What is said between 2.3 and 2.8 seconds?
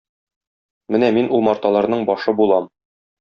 булам.